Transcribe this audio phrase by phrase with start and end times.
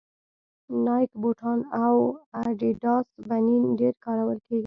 [0.85, 1.95] نایک بوټان او
[2.43, 4.59] اډیډاس بنېن ډېر کارول کېږي